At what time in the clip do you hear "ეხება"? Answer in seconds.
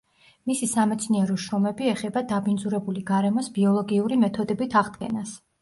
1.91-2.25